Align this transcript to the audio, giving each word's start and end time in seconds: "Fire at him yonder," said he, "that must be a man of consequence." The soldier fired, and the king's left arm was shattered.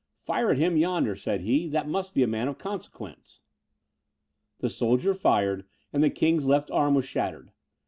"Fire 0.19 0.49
at 0.49 0.57
him 0.57 0.77
yonder," 0.77 1.15
said 1.15 1.41
he, 1.41 1.67
"that 1.67 1.87
must 1.87 2.15
be 2.15 2.23
a 2.23 2.27
man 2.27 2.47
of 2.47 2.57
consequence." 2.57 3.41
The 4.57 4.67
soldier 4.71 5.13
fired, 5.13 5.63
and 5.93 6.01
the 6.01 6.09
king's 6.09 6.47
left 6.47 6.71
arm 6.71 6.95
was 6.95 7.05
shattered. 7.05 7.51